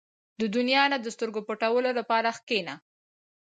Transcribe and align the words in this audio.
•د 0.41 0.41
دنیا 0.55 0.83
نه 0.91 0.97
د 1.01 1.07
سترګو 1.15 1.41
پټولو 1.47 1.89
لپاره 1.99 2.29
کښېنه. 2.47 2.75